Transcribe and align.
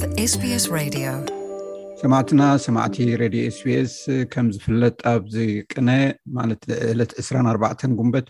ስሰማዕትና 0.00 2.42
ሰማዕቲ 2.64 2.96
ሬድዮ 3.22 3.44
ስቢስ 3.56 3.94
ከም 4.32 4.46
ዝፍለጥ 4.54 4.94
ኣብዝቅነ 5.12 5.88
ማለት 6.36 6.62
ዕለት 6.90 7.12
24 7.22 7.82
ጉንበት 7.98 8.26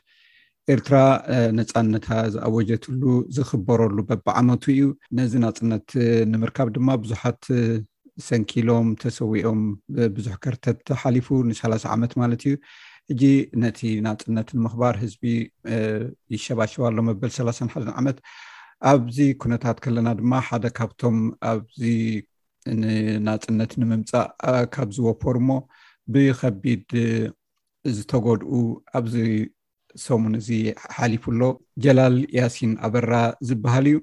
ኤርትራ 0.75 0.97
ነፃነታ 1.59 2.09
ዝኣወጀትሉ 2.35 3.03
ዝኽበረሉ 3.37 3.97
በብዓመቱ 4.11 4.63
እዩ 4.75 4.83
ነዚ 5.21 5.33
ናፅነት 5.45 5.89
ንምርካብ 6.33 6.69
ድማ 6.79 6.89
ብዙሓት 7.05 7.43
ሰንኪሎም 8.31 8.89
ተሰዊኦም 9.05 9.61
ብዙሕ 10.17 10.35
ከርተብ 10.45 10.77
ተሓሊፉ 10.91 11.29
ን3ላ0 11.51 11.85
ዓመት 11.97 12.13
ማለት 12.23 12.41
እዩ 12.49 12.55
ሕጂ 13.13 13.23
ነቲ 13.65 13.81
ናፅነት 14.07 14.49
ንምኽባር 14.59 14.95
ህዝቢ 15.05 15.25
ይሸባሸባ 16.37 16.83
ሎ 16.99 17.01
መበል 17.11 17.31
3ላ 17.39 17.51
ሓ 17.75 17.77
ዓመት 18.03 18.17
ኣብዚ 18.93 19.19
ኩነታት 19.43 19.79
ከለና 19.85 20.09
ድማ 20.19 20.33
ሓደ 20.49 20.65
ካብቶም 20.79 21.17
ኣብዚ 21.53 21.83
ንናፅነት 22.81 23.73
ንምምፃእ 23.81 24.29
ካብ 24.75 24.89
ዝወፈሩ 24.97 25.37
ሞ 25.49 25.53
ብከቢድ 26.13 26.85
ዝተጎድኡ 27.97 28.51
ኣብዚ 28.99 29.15
ሰሙን 30.05 30.35
እዚ 30.41 30.49
ሓሊፉሎ 30.97 31.43
ጀላል 31.85 32.17
ያሲን 32.39 32.73
ኣበራ 32.87 33.13
ዝበሃል 33.49 33.87
እዩ 33.91 33.97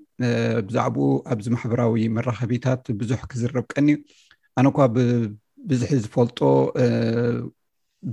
ብዛዕባኡ 0.67 1.07
ኣብዚ 1.34 1.45
ማሕበራዊ 1.55 2.05
መራከቢታት 2.17 2.84
ብዙሕ 3.01 3.21
ክዝረብቀኒ 3.31 3.87
እዩ 3.98 4.01
ኣነኳ 4.62 4.77
ብዙሕ 5.71 5.89
ዝፈልጦ 6.03 6.39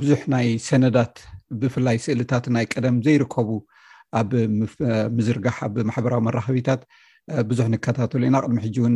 ብዙሕ 0.00 0.20
ናይ 0.34 0.48
ሰነዳት 0.68 1.16
ብፍላይ 1.62 1.96
ስእልታት 2.04 2.44
ናይ 2.56 2.66
ቀደም 2.74 2.98
ዘይርከቡ 3.06 3.48
ኣብ 4.20 4.30
ምዝርጋሕ 5.16 5.56
ኣብ 5.66 5.74
ማሕበራዊ 5.88 6.20
መራኽቢታት 6.28 6.80
ብዙሕ 7.48 7.66
ንከታተሉ 7.74 8.22
ኢና 8.28 8.36
ቅድሚ 8.44 8.58
ሕጂ 8.64 8.76
እውን 8.82 8.94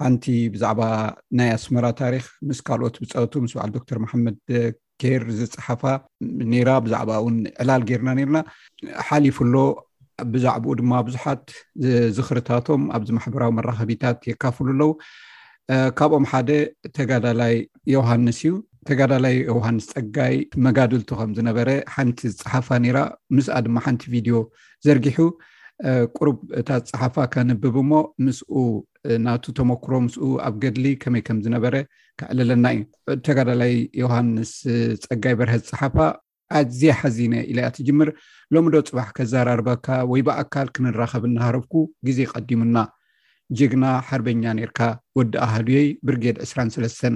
ሓንቲ 0.00 0.24
ብዛዕባ 0.54 0.80
ናይ 1.38 1.48
ኣስመራ 1.56 1.84
ታሪክ 2.00 2.24
ምስ 2.48 2.58
ካልኦት 2.66 2.94
ብፀበቱ 3.02 3.32
ምስ 3.44 3.52
በዓል 3.56 3.70
ዶክተር 3.76 3.96
ማሓመድ 4.04 4.38
ኬይር 5.02 5.22
ዝፀሓፋ 5.38 5.82
ኔራ 6.52 6.70
ብዛዕባ 6.86 7.10
እውን 7.22 7.36
ዕላል 7.62 7.82
ገይርና 7.88 8.10
ነርና 8.18 8.38
ሓሊፉ 9.08 9.38
ኣሎ 9.48 9.56
ብዛዕባኡ 10.34 10.72
ድማ 10.80 10.94
ብዙሓት 11.08 11.44
ዝኽርታቶም 12.16 12.82
ኣብዚ 12.96 13.08
ማሕበራዊ 13.18 13.52
መራክቢታት 13.58 14.18
የካፍሉ 14.30 14.68
ኣለው 14.74 14.92
ካብኦም 16.00 16.24
ሓደ 16.30 16.48
ተጋዳላይ 16.96 17.54
ዮውሃንስ 17.94 18.38
እዩ 18.44 18.52
ተጋዳላይ 18.88 19.34
ዮውሃንስ 19.48 19.84
ፀጋይ 19.94 20.34
መጋድልቲ 20.66 21.08
ከምዝነበረ 21.18 21.68
ሓንቲ 21.94 22.20
ዝፀሓፋ 22.36 22.68
ነራ 22.84 22.98
ምስኣ 23.36 23.56
ድማ 23.66 23.76
ሓንቲ 23.84 24.02
ቪድዮ 24.14 24.34
ዘርጊሑ 24.86 25.18
ቁርብ 26.16 26.38
እታ 26.60 26.70
ዝፀሓፋ 26.88 27.14
ከንብብ 27.34 27.76
ሞ 27.90 28.02
ምስኡ 28.24 28.54
ናቱ 29.26 29.44
ተመክሮ 29.58 29.92
ምስ 30.06 30.16
ኣብ 30.48 30.56
ገድሊ 30.64 30.86
ከመይ 31.04 31.22
ከምዝነበረ 31.28 31.74
ካዕለለና 32.20 32.66
እዩ 32.76 32.82
ተጋዳላይ 33.26 33.72
ዮውሃንስ 34.02 34.52
ፀጋይ 35.06 35.36
በርሀ 35.40 35.54
ዝፅሓፋ 35.64 35.96
ኣዝያ 36.60 36.92
ሓዚነ 37.02 37.34
ኢለኣትጅምር 37.50 38.08
ሎሚ 38.56 38.66
ዶ 38.74 38.80
ፅባሕ 38.88 39.08
ከዘራርበካ 39.18 39.86
ወይ 40.12 40.22
ብኣካል 40.28 40.68
ክንራከብ 40.76 41.22
እናሃረብኩ 41.30 41.74
ግዜ 42.08 42.18
ይቀዲሙና 42.26 42.76
ጀግና 43.58 43.84
ሓርበኛ 44.08 44.44
ነርካ 44.60 44.80
ወዲ 45.20 45.32
ኣህድዮይ 45.46 45.88
ብርጌድ 46.08 46.36
2ስራ 46.46 46.58
ሰለስተን 46.76 47.14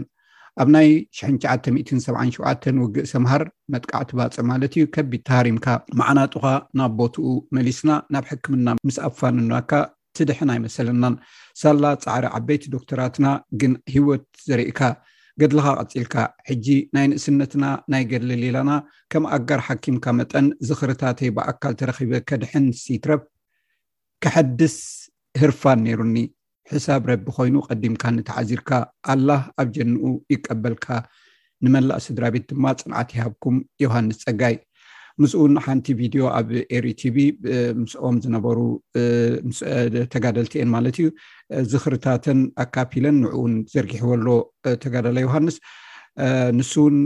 ኣብ 0.62 0.68
ናይ 0.74 0.88
977 1.16 2.70
ውግእ 2.82 3.06
ሰምሃር 3.12 3.42
መጥቃዕቲ 3.72 4.10
ባፅዕ 4.18 4.44
ማለት 4.50 4.72
እዩ 4.78 4.84
ከቢድ 4.94 5.22
ተሃሪምካ 5.28 5.66
መዓናጡኻ 6.00 6.44
ናብ 6.78 6.92
ቦትኡ 7.00 7.26
መሊስና 7.56 7.90
ናብ 8.14 8.24
ሕክምና 8.30 8.68
ምስ 8.88 8.96
ኣፋን 9.08 9.38
ናካ 9.50 9.72
ትድሕን 10.18 10.50
ኣይመሰለናን 10.54 11.14
ሳላ 11.62 11.84
ፃዕሪ 12.04 12.24
ዓበይቲ 12.38 12.64
ዶክተራትና 12.74 13.26
ግን 13.62 13.72
ሂወት 13.94 14.24
ዘርእካ 14.46 14.80
ገድልካ 15.40 15.68
ቀፂልካ 15.82 16.14
ሕጂ 16.48 16.66
ናይ 16.96 17.06
ንእስነትና 17.10 17.64
ናይ 17.94 18.02
ገድሊሌላና 18.12 18.70
ከም 19.14 19.24
ኣጋር 19.36 19.60
ሓኪምካ 19.66 20.06
መጠን 20.20 20.46
ዝኽርታተይ 20.68 21.30
ብኣካል 21.38 21.74
ተረኪበ 21.80 22.12
ከድሕን 22.30 22.66
ሲትረፍ 22.84 23.22
ክሐድስ 24.24 24.78
ህርፋን 25.42 25.80
ነይሩኒ 25.88 26.16
ሕሳብ 26.72 27.02
ረቢ 27.10 27.24
ኮይኑ 27.36 27.54
ቀዲምካ 27.68 28.02
ንተዓዚርካ 28.14 28.70
ኣላ 29.12 29.28
ኣብ 29.60 29.68
ጀንኡ 29.74 30.02
ይቀበልካ 30.32 30.86
ንመላእ 31.64 32.00
ስድራ 32.06 32.24
ቤት 32.34 32.44
ድማ 32.50 32.64
ፅንዓት 32.80 33.08
ይሃብኩም 33.16 33.56
ዮሃንስ 33.82 34.18
ፀጋይ 34.26 34.56
ምስውን 35.22 35.52
ሓንቲ 35.64 35.86
ቪድዮ 36.00 36.22
ኣብ 36.38 36.48
ኤሪቲቪ 36.78 37.16
ምስኦም 37.82 38.16
ዝነበሩ 38.24 38.58
ተጋደልቲእኤን 40.14 40.70
ማለት 40.76 40.96
እዩ 41.00 41.06
ዝኽርታትን 41.72 42.40
ኣካፊለን 42.64 43.16
ንዑኡን 43.26 43.54
ዘርጊሕበሎ 43.74 44.26
ተጋዳለ 44.82 45.16
ዮሃንስ 45.26 45.56
ንሱውን 46.58 46.98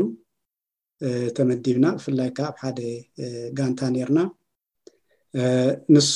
ተመዲብና 1.38 1.86
ብፍላይ 1.98 2.30
ካዓኣብ 2.38 2.56
ሓደ 2.64 2.80
ጋንታ 3.58 3.80
ነርና 3.96 4.20
ንሱ 5.94 6.14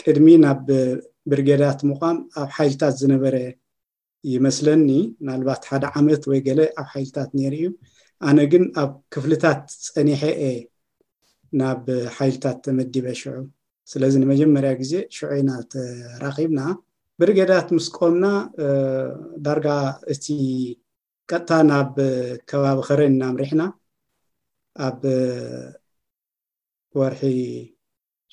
ቅድሚ 0.00 0.26
ናብ 0.44 0.66
ብርጌዳት 1.30 1.78
ምቋም 1.90 2.18
ኣብ 2.40 2.50
ሓይልታት 2.56 2.94
ዝነበረ 3.00 3.36
ይመስለኒ 4.32 4.88
ናልባት 5.28 5.62
ሓደ 5.70 5.84
ዓመት 6.00 6.22
ወይ 6.30 6.40
ገለ 6.48 6.60
ኣብ 6.80 6.86
ሓይልታት 6.92 7.30
ነይሩ 7.38 7.54
እዩ 7.64 7.68
ኣነ 8.28 8.38
ግን 8.52 8.64
ኣብ 8.82 8.90
ክፍልታት 9.14 9.62
ፀኒሐ 9.94 10.22
የ 10.44 10.48
ናብ 11.60 11.82
ሓይልታት 12.16 12.56
ተመዲበ 12.66 13.06
ሽዑ 13.20 13.34
ስለዚ 13.92 14.12
ንመጀመርያ 14.22 14.72
ግዜ 14.82 14.92
ሽዑኢና 15.16 15.50
ተራኺብና 15.72 16.60
ብርጌዳት 17.20 17.68
ምስ 17.76 17.86
ቆምና 17.98 18.26
ዳርጋ 19.44 19.66
እቲ 20.12 20.24
ቀጥታ 21.30 21.48
ናብ 21.68 21.94
ከባቢ 22.48 22.78
ኸረን 22.88 23.12
እናምሪሕና 23.16 23.62
ኣብ 24.88 25.00
ወርሒ 26.98 27.22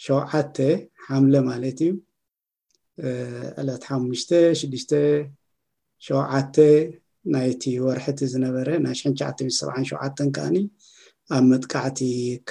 7ውዓተ 0.04 0.58
ሓምለ 1.06 1.34
ማለት 1.48 1.80
እዩ 1.86 1.92
ዕለት 3.62 3.84
567 3.94 6.62
ናይቲ 7.34 7.64
ወርሕቲ 7.86 8.20
ዝነበረ 8.34 8.68
ናይ 8.86 8.96
977 9.02 10.26
ከኣኒ 10.36 10.56
ኣብ 11.36 11.44
መጥቃዕቲ 11.52 12.00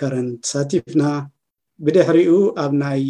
ከረን 0.00 0.28
ትሳቲፍና 0.42 1.02
ብድሕሪኡ 1.84 2.32
ኣብ 2.64 2.72
ናይ 2.82 3.04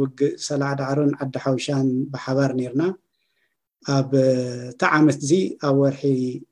ውግእ 0.00 0.22
ሰላዕዳዕርን 0.48 1.12
ዓዲ 1.24 1.34
ሓውሻን 1.44 1.86
ብሓባር 2.12 2.50
ነርና 2.60 2.82
ኣብ 3.96 4.12
እቲ 4.20 4.80
ዓመት 4.96 5.18
እዚ 5.24 5.32
ኣብ 5.66 5.76
ወርሒ 5.82 6.02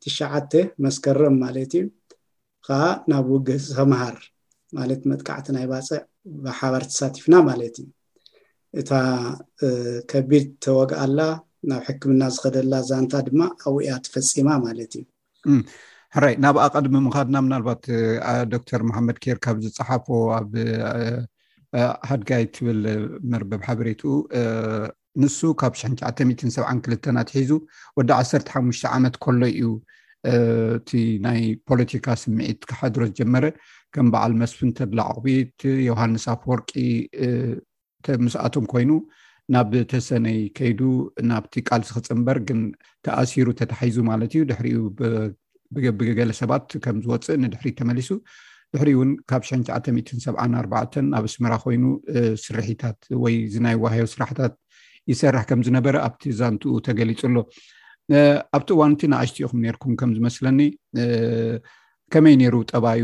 ትሽዓተ 0.02 0.52
መስከረም 0.84 1.34
ማለት 1.44 1.72
እዩ 1.80 1.84
ከዓ 2.66 2.82
ናብ 3.10 3.26
ውግ 3.34 3.48
ምሃር 3.90 4.16
ማለት 4.78 5.02
መጥካዕቲ 5.10 5.46
ናይ 5.56 5.66
ባፅዕ 5.72 6.00
ብሓባር 6.46 6.82
ተሳቲፍና 6.90 7.34
ማለት 7.50 7.76
እዩ 7.82 7.86
እታ 8.80 8.90
ከቢድ 10.12 10.46
ተወግኣላ 10.64 11.20
ናብ 11.70 11.80
ሕክምና 11.88 12.22
ዝከደላ 12.34 12.72
ዛንታ 12.90 13.14
ድማ 13.28 13.40
ኣብኣ 13.68 13.88
ትፈፂማ 14.06 14.48
ማለት 14.66 14.92
እዩ 15.00 15.04
ሕረይ 16.16 16.34
ናብኣቐዲሚምካድና 16.42 17.36
ምናልባት 17.46 17.82
ዶክተር 18.54 18.80
ማሓመድ 18.88 19.16
ኬር 19.24 19.38
ካብ 19.44 19.56
ዝፀሓፎ 19.64 20.06
ኣብ 20.38 20.52
ሃድጋይ 22.10 22.44
ትብል 22.56 22.80
መርበብ 23.32 23.60
ሓበሬትኡ 23.68 24.02
ንሱ 25.22 25.38
ካብ 25.60 25.74
ሽ972 25.80 27.08
ኣትሒዙ 27.22 27.50
ወዲ 27.98 28.10
1ሓሙሽ 28.22 28.80
ዓመት 28.96 29.14
ከሎ 29.24 29.40
እዩ 29.52 29.62
እቲ 30.78 30.90
ናይ 31.26 31.40
ፖለቲካ 31.68 32.06
ስምዒት 32.22 32.60
ካሓድሮ 32.70 33.00
ዝጀመረ 33.10 33.44
ከም 33.94 34.06
በዓል 34.12 34.32
መስፍንተብላዓቅቢት 34.42 35.60
ዮሃንስ 35.88 36.24
ኣፈወርቂ 36.34 36.70
ተምስኣቶም 38.06 38.64
ኮይኑ 38.72 38.90
ናብ 39.54 39.70
ተሰነይ 39.90 40.40
ከይዱ 40.58 40.80
ናብቲ 41.30 41.54
ቃል 41.68 41.82
ዝክፅምበር 41.88 42.38
ግን 42.48 42.60
ተኣሲሩ 43.06 43.46
ተታሒዙ 43.60 43.96
ማለት 44.10 44.30
እዩ 44.36 44.42
ድሕሪኡ 44.50 44.80
ብገብ 45.74 46.00
ገለ 46.18 46.30
ሰባት 46.40 46.66
ከም 46.84 46.96
ዝወፅእ 47.06 47.38
ንድሕሪ 47.44 47.70
ተመሊሱ 47.80 48.10
ድሕሪ 48.74 48.90
እውን 48.96 49.10
ካብ 49.30 49.42
974 49.48 50.98
ኣብ 51.18 51.24
እስምራ 51.30 51.52
ኮይኑ 51.64 51.84
ስርሕታት 52.44 52.98
ወይ 53.24 53.34
ዝናይ 53.54 53.76
ዋሂቢ 53.84 54.08
ስራሕታት 54.14 54.54
ይሰርሕ 55.12 55.42
ከምዝነበረ 55.50 55.94
ኣብቲ 56.06 56.22
ዛንትኡ 56.40 56.72
ተገሊፁ 56.86 57.20
ኣሎ 57.28 57.36
ኣብቲ 58.56 58.68
እዋንቲ 58.76 59.00
ንኣሽትኡኹም 59.12 59.62
ርኩም 59.76 59.92
ከምዝመስለኒ 60.00 60.60
ከመይ 62.14 62.34
ነይሩ 62.40 62.54
ጠባዩ 62.72 63.02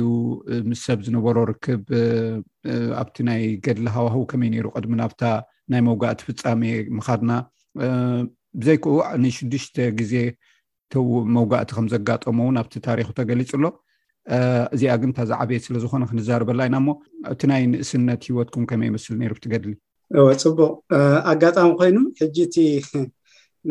ምስ 0.69 0.81
ሰብ 0.89 0.99
ዝነበሮ 1.07 1.37
ርክብ 1.51 1.83
ኣብቲ 3.03 3.17
ናይ 3.29 3.43
ገድሊ 3.67 3.87
ሃዋህ 3.97 4.15
ከመይ 4.31 4.51
ነሩ 4.55 4.67
ቅድሚ 4.77 4.93
ናብታ 5.01 5.23
ናይ 5.73 5.81
መውጋእቲ 5.89 6.21
ፍፃሜ 6.29 6.63
ምካድና 6.99 7.33
ብዘይክ 8.61 8.85
ንሽዱሽተ 9.25 9.77
ግዜ 10.01 10.15
መውጋእቲ 11.37 11.69
ከምዘጋጠሞውን 11.77 12.59
ኣብቲ 12.61 12.75
ታሪኩ 12.89 13.09
ተገሊፅ 13.19 13.51
ኣሎ 13.59 13.65
እዚኣ 14.75 14.93
ግን 15.03 15.11
ታዝ 15.17 15.31
ዓበየ 15.43 15.59
ስለዝኮነ 15.65 16.03
ክንዛርበላ 16.11 16.61
ኢና 16.69 16.77
ሞ 16.87 16.91
እቲ 17.33 17.41
ናይ 17.51 17.63
ንእስነት 17.73 18.21
ሂወትኩም 18.29 18.65
ከመይ 18.71 18.91
መስሊ 18.95 19.19
ሩ 19.31 19.33
ት 19.45 19.49
ገድሊ 19.53 19.73
እወ 20.21 20.29
ፅቡቅ 20.43 20.71
ኣጋጣሚ 21.31 21.69
ኮይኑ 21.79 21.97
ሕጂ 22.19 22.37
እቲ 22.47 22.57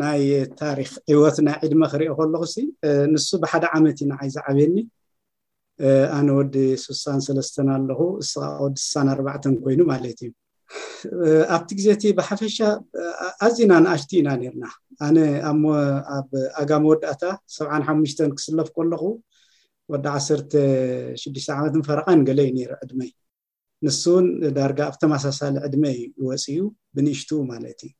ናይ 0.00 0.22
ታሪክ 0.60 0.90
ዒወት 1.10 1.36
ናይ 1.46 1.56
ዕድመ 1.64 1.82
ክሪኦ 1.92 2.12
ከለኩ 2.18 2.44
ንሱ 3.12 3.26
ብሓደ 3.42 3.64
ዓመት 3.76 3.98
ኢንዓይ 4.04 4.28
ዝዓብየኒ 4.34 4.76
ኣነ 6.16 6.28
ወዲ 6.38 6.54
6ሳሰተ 6.84 7.66
ኣለኹ 7.76 8.00
ንስ 8.20 8.32
ወዲ 8.62 8.76
ሳ4 8.92 9.46
ኮይኑ 9.64 9.80
ማለት 9.92 10.18
እዩ 10.26 10.32
ኣብቲ 11.56 11.70
ግዜ 11.78 11.86
እቲ 11.96 12.04
ብሓፈሻ 12.18 12.56
ኣዝና 13.46 13.72
ንኣሽቲ 13.84 14.12
ኢና 14.20 14.28
ነርና 14.42 14.64
ኣነኣብ 15.08 15.60
ኣጋመወዳእታ 16.62 17.22
7ሓ 17.58 17.88
ክስለፍ 18.38 18.68
ከለኩ 18.78 19.04
ወዲ 19.94 20.06
16ዓት 20.18 21.74
ፈረቃን 21.90 22.20
ገለዩ 22.30 22.48
ነይሩ 22.58 22.70
ዕድመይ 22.84 23.10
ንስውን 23.86 24.26
ዳርጋ 24.56 24.80
ኣብ 24.90 24.94
ተመሳሳሊ 25.02 25.54
ዕድመ 25.66 25.84
እዩ 25.94 26.04
ወፂኡ 26.28 26.58
ብንእሽትኡ 26.94 27.38
ማለት 27.52 27.80
እዩ 27.84 27.92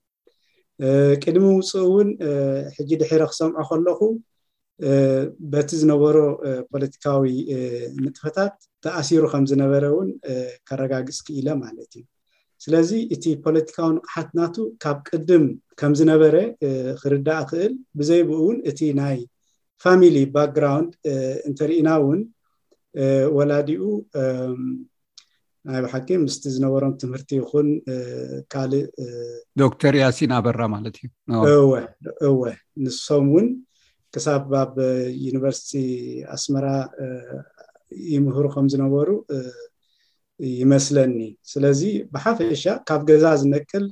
ቅድሚ 1.23 1.45
ውፅእ 1.57 1.75
እውን 1.89 2.09
ሕጂ 2.77 2.91
ድሕረ 3.03 3.23
ክሰምዖ 3.31 3.57
ከለኩ 3.71 4.01
በቲ 5.53 5.69
ዝነበሮ 5.81 6.17
ፖለቲካዊ 6.73 7.25
ንጥፈታት 8.05 8.55
ተኣሲሩ 8.85 9.23
ከም 9.33 9.45
ዝነበረ 9.51 9.85
ውን 9.97 10.09
ከረጋግፅ 10.69 11.19
ክ 11.27 11.37
ኢለ 11.39 11.49
ማለት 11.65 11.93
እዩ 11.99 12.05
ስለዚ 12.65 12.91
እቲ 13.15 13.25
ፖለቲካዊ 13.45 13.89
ንቕሓትናቱ 13.97 14.57
ካብ 14.83 14.99
ቅድም 15.09 15.45
ከም 15.81 15.93
ዝነበረ 16.01 16.37
ክርዳእ 17.03 17.45
ክእል 17.51 17.73
ብዘይብኡእውን 17.99 18.59
እቲ 18.71 18.81
ናይ 19.01 19.19
ፋሚሊ 19.85 20.17
ባክግራውንድ 20.35 20.91
እንተሪኢና 21.51 21.89
እውን 22.03 22.21
ወላድኡ 23.37 23.83
ናይ 25.73 25.81
ብ 25.85 25.87
ሓቂ 25.93 26.09
ምስቲ 26.25 26.45
ዝነበሮም 26.55 26.91
ትምህርቲ 27.03 27.29
ይኹን 27.41 27.69
ካልእ 28.53 28.83
ዶክተር 29.61 29.95
ያሲን 30.03 30.31
ኣበራ 30.39 30.61
ማለት 30.73 30.97
እዩእወእወ 31.03 32.41
ንሶም 32.85 33.27
እውን 33.33 33.47
ክሳብ 34.15 34.51
ኣብ 34.63 34.75
ዩኒቨርስቲ 35.27 35.71
ኣስመራ 36.35 36.67
ይምህሩ 38.15 38.45
ከምዝነበሩ 38.55 39.09
ይመስለኒ 40.61 41.19
ስለዚ 41.53 41.81
ብሓፈ 42.17 42.39
እሻ 42.57 42.65
ካብ 42.91 43.03
ገዛ 43.11 43.25
ዝነክል 43.43 43.87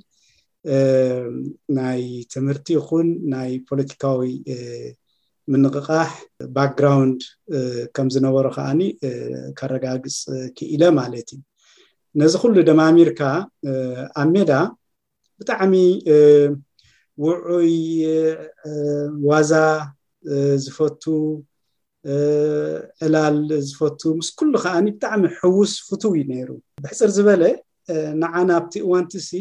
ናይ 1.78 2.02
ትምህርቲ 2.34 2.68
ይኹን 2.78 3.08
ናይ 3.34 3.52
ፖለቲካዊ 3.70 4.20
ምንቅቃሕ 5.54 6.10
ባክግራውንድ 6.58 7.20
ከም 7.98 8.08
ዝነበሩ 8.16 8.46
ከዓኒ 8.58 8.80
ከረጋግፅ 9.60 10.16
ክኢለ 10.58 10.82
ማለት 11.00 11.28
እዩ 11.36 11.40
ነዚ 12.20 12.34
ኩሉ 12.40 12.54
ድማ 12.68 12.80
ኣሚርካ 12.90 13.20
ኣብ 14.22 14.28
ሜዳ 14.34 14.50
ብጣዕሚ 15.40 15.74
ውዑይ 17.22 17.72
ዋዛ 19.28 19.52
ዝፈቱ 20.64 21.02
ዕላል 23.06 23.38
ዝፈቱ 23.68 24.00
ምስ 24.18 24.28
ኩሉ 24.40 24.52
ከዓኒ 24.64 24.86
ብጣዕሚ 24.96 25.22
ሕውስ 25.40 25.72
ፍትው 25.86 26.12
ዩ 26.18 26.22
ነይሩ 26.32 26.48
ብሕፅር 26.82 27.10
ዝበለ 27.16 27.42
ንዓና 28.22 28.50
ኣብቲ 28.60 28.72
እዋንቲ 28.84 29.12
ሲ 29.28 29.40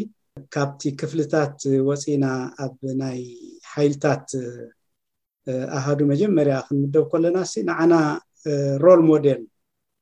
ካብቲ 0.55 0.81
ክፍልታት 1.01 1.57
ወፂኢና 1.89 2.25
ኣብ 2.67 2.73
ናይ 3.01 3.19
ሓይልታት 3.73 4.27
ኣሃዱ 5.77 5.99
መጀመርያ 6.13 6.55
ክንምደብ 6.69 7.05
ኮለና 7.11 7.35
እሲ 7.49 7.55
ንዓና 7.69 7.93
ሮል 8.85 9.01
ሞደል 9.11 9.41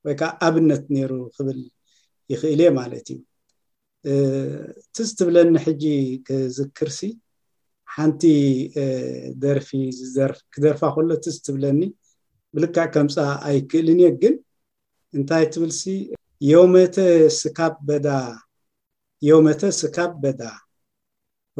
ወይ 0.06 0.16
ከዓ 0.21 0.30
ኣብነት 0.48 0.83
ነይሩ 0.95 1.12
ክብል 1.36 1.57
ይኽእል 2.34 2.60
እየ 2.64 2.70
ማለት 2.80 3.08
እዩ 3.16 3.20
እትዝ 4.81 5.10
ትብለኒ 5.20 5.52
ሕጂ 5.66 5.84
ክዝክርሲ 6.28 7.00
ሓንቲ 7.96 8.22
ደርፊ 9.44 9.70
ክደርፋ 10.54 10.81
ከሎ 10.96 11.08
እትዝ 11.18 11.38
ትብለኒ 11.46 11.81
ብልካዕ 12.56 12.88
ከምፃ 12.94 13.16
ኣይክእልንእየ 13.48 14.12
ግን 14.22 14.36
እንታይ 15.18 15.46
ትብልሲ 15.54 15.81
የመተ 16.52 16.98
ስበ 17.42 17.88
የመተ 19.28 19.62
ስካብ 19.80 20.12
በዳ 20.24 20.42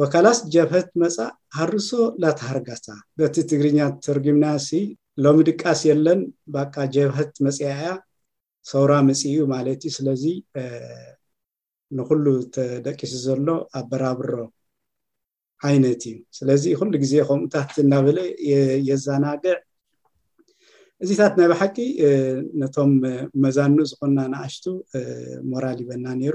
ወካላስ 0.00 0.38
ጀብሀት 0.52 0.90
መፃእ 1.00 1.32
ሃርሶ 1.56 1.90
ላተሃርጋታ 2.22 2.86
በቲ 3.18 3.34
ትግርኛ 3.50 3.78
ተርጉምና 4.04 4.44
ሲ 4.66 4.70
ሎሚ 5.24 5.38
ድቃስ 5.48 5.80
የለን 5.88 6.20
ባቃ 6.54 6.74
ጀብሀት 6.94 7.32
መፅኣ 7.46 7.60
እያ 7.74 7.78
ሰውራ 8.68 8.92
መፅ 9.08 9.20
እዩ 9.30 9.36
ማለት 9.54 9.80
ዩ 9.86 9.90
ስለዚ 9.98 10.24
ንኩሉ 11.98 12.24
ተደቂሱ 12.54 13.12
ዘሎ 13.26 13.46
ኣበራብሮ 13.80 14.32
ዓይነት 15.68 16.02
እዩ 16.10 16.14
ስለዚ 16.38 16.64
ኩሉ 16.80 16.90
ግዜ 17.04 17.14
ከምኡታቲ 17.28 17.74
እናበለ 17.84 18.18
የዘናግዕ 18.88 19.56
እዚታት 21.04 21.32
ናይ 21.38 21.48
ብሓቂ 21.50 21.76
ነቶም 22.60 22.90
መዛኑ 23.44 23.76
ዝኮና 23.90 24.18
ንኣሽቱ 24.32 24.64
ሞራል 25.52 25.78
ይበና 25.84 26.06
ነይሩ 26.22 26.34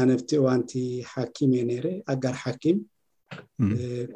ኣነብቲ 0.00 0.28
እዋንቲ 0.40 0.72
ሓኪም 1.12 1.50
እየ 1.56 1.62
ነይረ 1.70 1.86
ኣጋር 2.12 2.34
ሓኪም 2.42 2.78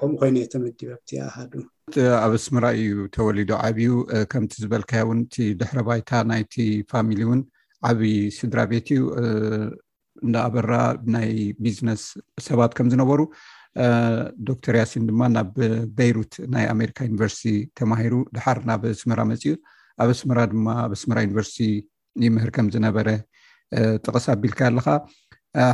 ከምኡ 0.01 0.13
ኮይኑየ 0.21 0.45
ተመዲብ 0.53 0.89
ኣቲሃኣብ 0.97 2.33
እስምራ 2.39 2.65
እዩ 2.81 2.89
ተወሊዶ 3.15 3.51
ዓብዩ 3.67 3.89
ከምቲ 4.33 4.51
ዝበልካዮ 4.65 5.05
ውን 5.11 5.21
እቲ 5.25 5.35
ድሕረ 5.61 5.79
ባይታ 5.89 6.11
ናይቲ 6.31 6.55
ፋሚሊ 6.91 7.21
እውን 7.27 7.41
ዓብይ 7.91 8.17
ስድራ 8.39 8.59
ቤት 8.73 8.89
እዩ 8.95 9.01
እንዳኣበራ 10.27 10.73
ናይ 11.15 11.31
ቢዝነስ 11.65 12.03
ሰባት 12.49 12.73
ከም 12.79 12.89
ዝነበሩ 12.93 13.21
ዶክተር 14.49 14.75
ያስን 14.81 15.05
ድማ 15.09 15.21
ናብ 15.35 15.57
ቤይሩት 15.99 16.33
ናይ 16.55 16.65
ኣሜሪካ 16.75 16.99
ዩኒቨርስቲ 17.09 17.43
ተማሂሩ 17.81 18.15
ድሓር 18.37 18.59
ናብ 18.71 18.85
ኣስምራ 18.93 19.21
መፅኡ 19.31 19.53
ኣብ 20.03 20.11
ኣስምራ 20.17 20.39
ድማ 20.53 20.67
ኣብ 20.87 20.93
ኣስምራ 20.99 21.19
ዩኒቨርስቲ 21.27 21.59
ይምህር 22.27 22.51
ከም 22.59 22.69
ዝነበረ 22.77 23.09
ጥቕስ 24.07 24.25
ኣቢልካ 24.35 24.61
ኣለካ 24.71 24.89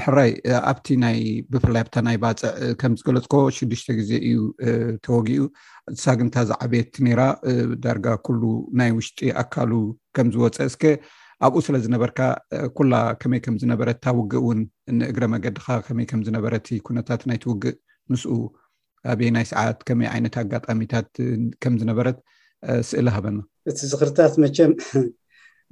ሕራይ 0.02 0.30
ኣብቲ 0.71 0.87
ናይ 1.02 1.18
ብፍላይ 1.52 1.80
ኣብታ 1.85 1.97
ናይ 2.06 2.16
ባፅዕ 2.23 2.52
ከምዝገለፅኮ 2.80 3.35
ሽዱሽተ 3.56 3.88
ግዜ 3.99 4.11
እዩ 4.28 4.38
ተወጊ 5.04 5.28
ሳግንታ 6.04 6.37
ዝዓቤት 6.50 6.92
ኔራ 7.06 7.21
ዳርጋ 7.85 8.06
ኩሉ 8.26 8.42
ናይ 8.80 8.90
ውሽጢ 8.99 9.21
ኣካሉ 9.42 9.73
ከምዝወፀ 10.18 10.56
ስከ 10.75 10.83
ኣብኡ 11.47 11.59
ስለ 11.66 11.76
ዝነበርካ 11.85 12.18
ኩላ 12.76 12.95
ከመይ 13.23 13.40
ከምዝነበረት 13.47 13.97
እታ 13.99 14.06
ውግእ 14.18 14.42
ውን 14.49 14.61
ንእግረ 15.00 15.25
መገድካ 15.35 15.66
ከመይ 15.88 16.06
ከምዝነበረት 16.12 16.66
ኩነታት 16.87 17.23
ናይትውግእ 17.30 17.76
ንስ 18.12 18.25
ኣበይ 19.12 19.30
ናይ 19.37 19.47
ሰዓት 19.52 19.78
ከመይ 19.90 20.09
ዓይነት 20.14 20.35
ኣጋጣሚታት 20.45 21.09
ከምዝነበረት 21.62 22.18
ስእሊ 22.90 23.06
ሃበና 23.16 23.37
እቲ 23.71 23.78
ዝኽርታት 23.92 24.33
መቸም 24.42 24.73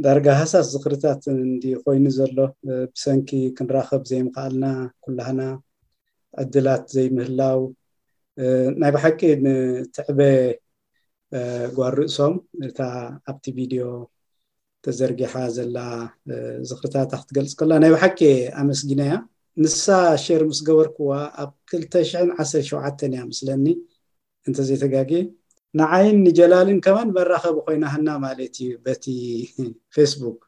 ዳርጋ 0.04 0.26
ሃሳስ 0.38 0.66
ዝኽርታት 0.74 1.22
እን 1.32 1.40
ኮይኑ 1.84 2.04
ዘሎ 2.18 2.36
ብሰንኪ 2.92 3.28
ክንራኽብ 3.56 4.02
ዘይምኽኣልና 4.10 4.64
ኩላሃና 5.04 5.40
ዕድላት 6.42 6.84
ዘይምህላው 6.94 7.60
ናይ 8.82 8.90
ብሓቂ 8.96 9.20
ንትዕበ 9.44 10.18
ጓ 11.76 11.90
ርእሶም 11.98 12.34
እታ 12.68 12.80
ኣብቲ 13.32 13.44
ቪድዮ 13.58 13.82
ተዘርጊሓ 14.86 15.34
ዘላ 15.56 15.78
ዝኽሪታት 16.70 17.10
ኣክትገልፅ 17.18 17.52
ከሎና 17.60 17.78
ናይ 17.84 17.92
ብሓቂ 17.96 18.20
ኣመስጊና 18.62 19.00
እያ 19.08 19.14
ንሳ 19.62 19.84
ሸር 20.24 20.42
ምስ 20.50 20.58
ገበርክዋ 20.68 21.10
ኣብ 21.44 21.52
201ሸን 21.94 23.14
እያ 23.14 23.22
ምስለኒ 23.32 23.66
እንተዘይተጋጊ 24.48 25.10
ንዓይን 25.78 26.16
ንጀላልን 26.26 26.78
ከማን 26.84 27.08
መራከቢ 27.16 27.56
ኮይናሃና 27.66 28.08
ማለት 28.24 28.54
እዩ 28.64 28.72
በቲ 28.84 29.04
ፌስቡክ 29.96 30.38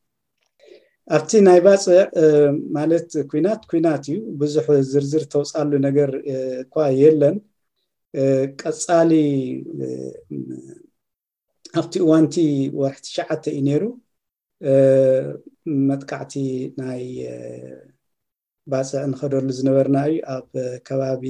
ኣብቲ 1.17 1.31
ናይ 1.47 1.59
ባፅዕ 1.67 1.99
ማለት 2.77 3.09
ኩናት 3.33 3.61
ኩናት 3.71 4.05
እዩ 4.13 4.17
ብዙሕ 4.41 4.67
ዝርዝር 4.93 5.25
ተውፃሉ 5.33 5.71
ነገር 5.87 6.11
እኳ 6.63 6.75
የለን 7.01 7.37
ቀፃሊ 8.63 9.11
ኣብቲ 11.81 11.95
እዋንቲ 12.07 12.37
ወርሒ 12.81 12.99
ትሸዓተ 13.07 13.45
እዩ 13.55 13.61
ነይሩ 13.69 13.83
መጥካዕቲ 15.91 16.35
ናይ 16.81 17.03
ባፅዕ 18.73 19.03
ንኸደሉ 19.11 19.47
ዝነበርና 19.59 19.97
እዩ 20.11 20.17
ኣብ 20.37 20.47
ከባቢ 20.89 21.25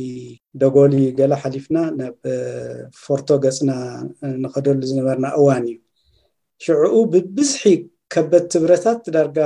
ደጎሊ 0.61 0.95
ገላ 1.19 1.35
ሓሊፍና 1.43 1.79
ናብ 1.99 2.15
ፎርቶ 3.07 3.29
ገፅና 3.45 3.71
ንኸደሉ 4.45 4.81
ዝነበርና 4.91 5.27
እዋን 5.41 5.65
እዩ 5.73 5.77
ሽዑኡ 6.67 6.95
ብብዝሒ 7.15 7.65
ከበት 8.15 8.45
ትብረታት 8.53 9.03
ዳርጋ 9.17 9.39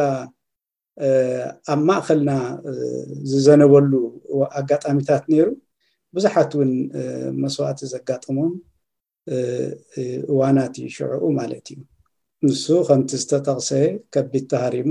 ኣብ 1.75 1.81
ማእከልና 1.89 2.31
ዝዘነበሉ 3.31 3.93
ኣጋጣሚታት 4.61 5.25
ነይሩ 5.33 5.49
ብዙሓት 6.17 6.51
እውን 6.57 6.73
መስዋእቲ 7.45 7.81
ዘጋጥሞም 7.95 8.53
እዋናት 10.33 10.73
እዩ 10.83 10.87
ሽዕኡ 10.99 11.23
ማለት 11.41 11.67
እዩ 11.75 11.81
ንሱ 12.47 12.65
ከምቲ 12.89 13.11
ዝተጠቕሰ 13.23 13.71
ከቢድ 14.15 14.47
ተሃሪሙ 14.53 14.89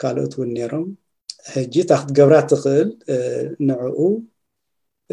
ካልኦት 0.00 0.34
እውን 0.38 0.50
ነይሮም 0.56 0.84
ሕጂ 1.50 1.74
ኣክትገብራ 1.98 2.34
ትኽእል 2.50 2.88
ንዕኡ 3.68 3.96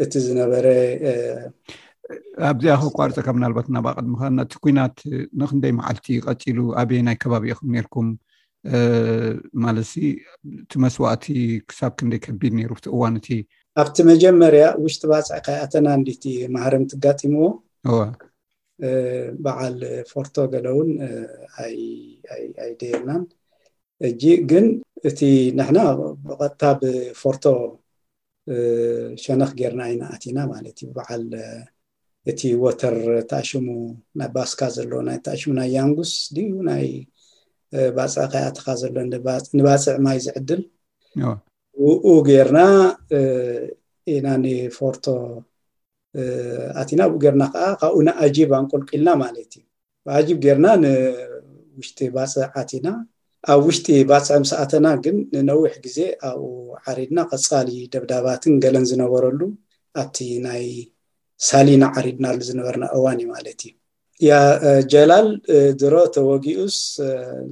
እቲ 0.02 0.12
ዝነበረ 0.26 0.66
ኣብዚኣ 2.50 2.74
ከቋርፀካብ 2.82 3.36
ናልባት 3.42 3.66
እናባቅድምከናእቲ 3.70 4.52
ኩናት 4.64 4.96
ንክንደይ 5.40 5.72
መዓልቲ 5.78 6.06
ቀፂሉ 6.26 6.58
ኣበይ 6.80 7.00
ናይ 7.06 7.16
ከባቢኡኹም 7.22 7.66
ነርኩም 7.76 8.08
ማለት 9.64 9.90
እቲ 10.62 10.72
መስዋእቲ 10.84 11.24
ክሳብ 11.68 11.92
ክንደይ 11.98 12.20
ከቢድ 12.26 12.52
ነይሩ 12.58 12.70
ብቲ 12.78 12.86
እዋንእቲ 12.96 13.28
ኣብቲ 13.82 13.96
መጀመርያ 14.12 14.64
ውሽጢ 14.84 15.02
ባፅዕ 15.12 15.38
ካይኣተና 15.46 15.86
ንድቲ 16.02 16.24
ማሃርም 16.56 16.84
ትጋፂምዎ 16.92 17.46
ዋ 17.98 18.00
በዓል 19.44 19.76
ፎርቶ 20.12 20.34
ገለ 20.54 20.66
ውን 20.78 20.90
ኣይ 21.64 22.72
ደየናን 22.80 23.22
እጂ 24.08 24.22
ግን 24.50 24.66
እቲ 25.08 25.20
ንሕና 25.58 25.78
ብቀጥታ 26.26 26.62
ብፎርቶ 26.80 27.44
ሸነኽ 29.22 29.50
ጌርና 29.60 29.80
ኢና 29.92 30.02
ኣቲኢና 30.14 30.38
ማለት 30.52 30.76
እዩ 30.82 30.88
በዓል 30.96 31.24
እቲ 32.30 32.40
ወተር 32.62 32.96
ተኣሽሙ 33.30 33.66
ናይ 34.18 34.28
ባስካ 34.36 34.60
ዘሎዎ 34.76 35.00
ና 35.08 35.10
ተኣሽሙ 35.26 35.50
ናይ 35.58 35.68
ያንጉስ 35.76 36.12
ድዩ 36.36 36.50
ናይ 36.68 36.86
ባፅዕ 37.98 38.24
ከኣትኻ 38.32 38.66
ዘሎ 38.82 38.94
ንባፅዕ 39.10 39.96
ማይ 40.06 40.18
ዝዕድል 40.26 40.62
ብኡ 41.80 42.06
ጌርና 42.30 42.58
ኢና 44.14 44.26
ን 44.42 44.46
ፎርቶ 44.78 45.04
ኣትኢና 46.80 47.02
ብኡ 47.10 47.18
ገርና 47.24 47.42
ከዓ 47.54 47.66
ካብኡ 47.80 47.96
ና 48.06 48.10
ኣጂብ 48.24 48.50
ኣንቆልቂኢልና 48.60 49.10
ማለት 49.24 49.50
እዩ 49.58 49.64
ብኣጂብ 50.06 50.38
ጌርና 50.44 50.66
ንውሽጢ 50.82 51.98
ባፅዕ 52.16 52.40
ዓትኢና 52.60 52.88
ኣብ 53.52 53.60
ውሽጢ 53.68 53.88
ባፅዐምሰኣተና 54.08 54.86
ግን 55.04 55.16
ንነዊሕ 55.34 55.72
ግዜ 55.84 55.98
ኣብኡ 56.28 56.48
ዓሪድና 56.92 57.18
ከፃሊ 57.30 57.68
ደብዳባትን 57.92 58.54
ገለን 58.64 58.84
ዝነበረሉ 58.90 59.40
ኣብቲ 60.02 60.18
ናይ 60.46 60.64
ሳሊና 61.48 61.84
ዓሪድናሉ 61.98 62.38
ዝነበርና 62.48 62.84
እዋን 62.96 63.18
እዩ 63.22 63.28
ማለት 63.34 63.58
እዩ 63.68 63.72
ያ 64.28 64.32
ጀላል 64.92 65.28
ድሮ 65.80 65.94
ተወጊኡስ 66.16 66.78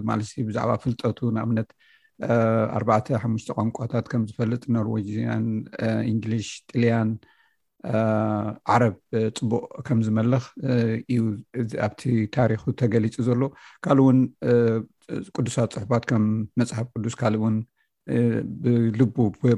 ማለት 0.09 0.29
ብዛዕባ 0.49 0.73
ፍልጠቱ 0.85 1.19
ንእምነት 1.37 1.69
45ሽ 2.79 3.45
ቋንቋታት 3.57 4.07
ከምዝፈልጥ 4.13 4.63
ኖርያን 4.77 5.45
እንግሊሽ 6.13 6.49
ጥልያን 6.71 7.11
ዓረብ 8.73 8.95
ፅቡቅ 9.37 9.63
ከም 9.87 9.99
ዝመልኽ 10.07 10.43
እዩ 11.13 11.21
እ 11.61 11.63
ኣብቲ 11.87 12.01
ታሪኹ 12.35 12.63
ተገሊፁ 12.81 13.15
ዘሎ 13.27 13.41
ካልእ 13.85 14.03
እውን 14.03 14.19
ቅዱሳት 15.35 15.71
ፅሑፋት 15.77 16.03
ከም 16.11 16.25
መፅሓፍ 16.61 16.87
ቅዱስ 16.95 17.15
ካልእ 17.21 17.39
እውን 17.41 17.55
ብልቡ 18.93 19.15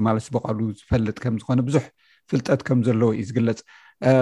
ማለት 0.08 0.24
ዝበቃሉ 0.28 0.60
ዝፈልጥ 0.82 1.18
ከምዝኮነ 1.24 1.60
ብዙሕ 1.70 1.86
ፍልጠት 2.32 2.62
ከምዘለዎ 2.68 3.10
እዩ 3.22 3.26
ዝግለፅ 3.30 3.60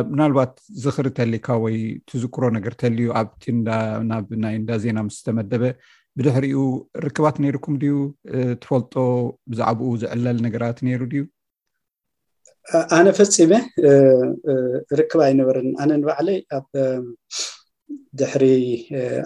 ብናልባት 0.09 0.53
ዝኽሪ 0.83 1.05
እተሊካ 1.13 1.47
ወይ 1.63 1.77
ትዝክሮ 2.11 2.43
ነገር 2.57 2.73
እተልዩ 2.77 3.07
ኣብቲ 3.21 3.43
ናይ 4.45 4.55
እንዳ 4.61 4.71
ዜና 4.83 4.97
ምስ 5.07 5.17
ዝተመደበ 5.21 5.63
ብድሕሪኡ 6.17 6.61
ርክባት 7.07 7.35
ነይርኩም 7.43 7.75
ድዩ 7.83 7.93
ትፈልጦ 8.63 8.95
ብዛዕባኡ 9.51 9.91
ዝዕለል 10.01 10.39
ነገራት 10.47 10.79
ነይሩ 10.87 11.01
ድዩ 11.11 11.21
ኣነ 12.97 13.07
ፈፂመ 13.17 13.51
ርክብ 14.99 15.19
ኣይነበርን 15.27 15.69
ኣነ 15.81 15.91
ንባዕለይ 16.01 16.37
ድሕሪ 18.19 18.43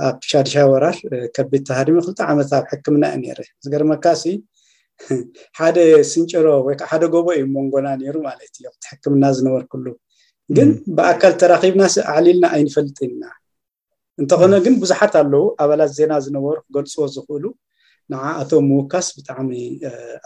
ኣብ 0.07 0.17
ሻድሻ 0.31 0.53
ወራር 0.71 0.95
ከቢድ 1.35 1.63
ተሃድም 1.69 1.97
ክልጣ 2.05 2.19
ዓመትብ 2.33 2.63
ሕክምና 2.73 3.03
እዩ 3.15 3.37
ነር 3.39 3.41
ዝገርመካ 3.65 4.05
ሓደ 5.59 5.77
ስንጭሮ 6.09 6.45
ወይከዓ 6.65 6.85
ሓደ 6.89 7.03
ጎቦ 7.13 7.25
እዩ 7.37 7.45
መንጎና 7.55 7.87
ነይሩ 8.01 8.15
ማለት 8.27 8.53
እዮ 8.59 8.65
ኣትሕክምና 8.73 9.23
ዝነበር 9.37 9.63
ኩህሉ 9.71 9.87
ግን 10.57 10.69
ብኣካል 10.97 11.33
ተራኪብና 11.41 11.81
ኣዕሊልና 12.11 12.45
ኣይንፈልጥና 12.55 13.21
እንተኾነ 14.21 14.53
ግን 14.67 14.75
ቡዙሓት 14.81 15.15
ኣለው 15.21 15.43
ኣባላት 15.63 15.91
ዜና 15.97 16.11
ዝነበሩ 16.27 16.55
ክገልፅዎ 16.67 17.07
ዝኽእሉ 17.15 17.45
ንዓ 18.13 18.21
ኣቶም 18.43 18.65
ምውካስ 18.71 19.09
ብጣዕሚ 19.17 19.51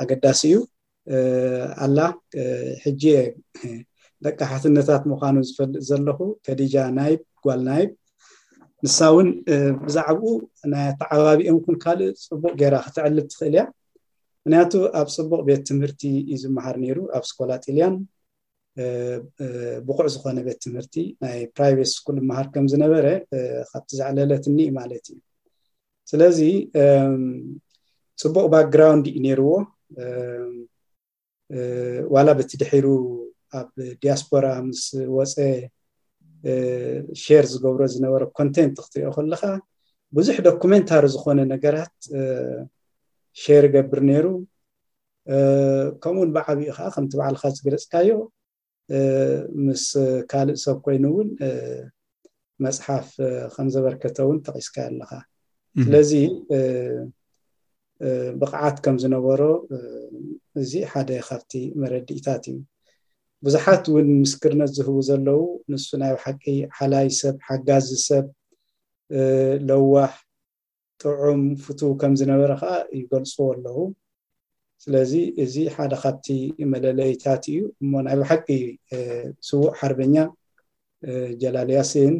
ኣገዳሲ 0.04 0.42
እዩ 0.51 0.56
ኣላ 1.86 2.00
ሕጂ 2.84 3.04
ደቂ 4.25 4.38
ሓትነታት 4.51 5.04
ምኳኑ 5.12 5.36
ዝፈልጥ 5.50 5.80
ዘለኹ 5.89 6.20
ከዲጃ 6.46 6.75
ናይ 6.98 7.13
ጓል 7.46 7.62
ናይብ 7.70 7.89
ንሳ 8.86 8.98
እውን 9.13 9.30
ብዛዕባኡ 9.86 10.34
ናይ 10.74 10.84
ኣተዓባቢኦም 10.92 11.58
ኩን 11.66 11.78
ካልእ 11.84 12.12
ፅቡቅ 12.30 12.54
ገራ 12.62 12.75
ክትዕልብ 12.86 13.25
ትኽእል 13.32 13.56
እያ 13.56 13.62
ምክንያቱ 14.42 14.72
ኣብ 15.00 15.08
ፅቡቅ 15.16 15.42
ቤት 15.50 15.62
ትምህርቲ 15.70 16.04
እዩ 16.34 16.38
ዝምሃር 16.44 16.75
ነይሩ 16.84 16.98
ኣብ 17.18 17.24
እስኮላ 17.28 17.51
ጢልያን 17.66 17.96
ብቑዕ 19.88 20.06
ዝኮነ 20.13 20.38
ቤት 20.48 20.60
ትምህርቲ 20.66 20.96
ናይ 21.24 21.39
ፕራይቨት 21.56 21.89
ስኩል 21.96 22.20
ምሃር 22.30 22.48
ከምዝነበረ 22.54 23.06
ካብቲ 23.72 23.89
ዘዕለለት 24.00 24.46
እኒ 24.51 24.60
ማለት 24.80 25.06
እዩ 25.13 25.18
ስለዚ 26.12 26.39
ፅቡቅ 28.24 28.46
ባ 28.54 28.62
ግራውንድ 28.75 29.06
ዩ 29.16 29.18
ነይርዎ 29.28 29.50
ዋላ 32.13 32.29
ብቲ 32.39 32.51
ድሒሩ 32.62 32.88
ኣብ 33.60 33.70
ዲያስፖራ 34.01 34.46
ምስ 34.68 34.82
ወፀ 35.18 35.36
ሸር 37.22 37.46
ዝገብሮ 37.51 37.82
ዝነበረ 37.94 38.22
ኮንቴንት 38.39 38.75
ክትሪኦ 38.86 39.10
ከለካ 39.15 39.44
ብዙሕ 40.18 40.36
ደኩመንታሪ 40.48 41.03
ዝኮነ 41.13 41.39
ነገራት 41.53 41.96
ሸር 43.41 43.63
ይገብር 43.70 44.00
ነይሩ 44.10 44.25
ከምኡውን 46.01 46.32
ብዓብኡ 46.36 46.70
ከዓ 46.77 46.88
ከምቲ 46.96 47.12
በዓልካ 47.20 47.44
ዝገለፅካዮ 47.58 48.10
ምስ 49.65 49.84
ካልእ 50.32 50.58
ሰብ 50.65 50.77
ኮይኑ 50.86 51.03
እውን 51.12 51.29
መፅሓፍ 52.65 53.08
ከም 53.53 53.68
ዘበርከተ 53.74 54.18
እውን 54.25 54.38
ተቒስካ 54.46 54.75
ኣለካ 54.89 55.12
ስለ 55.86 55.94
ብቕዓት 58.41 58.77
ከምዝነበሮ 58.84 59.41
እዚ 60.62 60.72
ሓደ 60.91 61.10
ካብቲ 61.27 61.51
መረዲእታት 61.82 62.44
እዩ 62.51 62.58
ብዙሓት 63.46 63.84
እውን 63.91 64.08
ምስክርነት 64.24 64.72
ዝህቡ 64.77 64.96
ዘለው 65.10 65.41
ንሱ 65.72 65.86
ናይ 66.01 66.12
ብ 66.15 66.20
ሓቂ 66.24 66.44
ሓላይ 66.77 67.08
ሰብ 67.20 67.36
ሓጋ 67.48 67.68
ሰብ 68.08 68.25
ለዋሕ 69.70 70.12
ጥዑም 71.01 71.44
ፍቱ 71.65 71.79
ከምዝነበረ 72.01 72.51
ከዓ 72.62 72.74
ይገልፅዎ 73.00 73.46
ኣለዉ 73.53 73.77
ስለዚ 74.84 75.13
እዚ 75.44 75.56
ሓደ 75.75 75.94
ካብቲ 76.03 76.27
መለለይታት 76.74 77.44
እዩ 77.51 77.60
እሞ 77.84 77.91
ናይ 78.08 78.15
ብ 78.20 78.27
ሓቂ 78.32 78.48
ስቡዕ 79.48 79.63
ሓርበኛ 79.79 80.15
ጀላልያሴን 81.41 82.15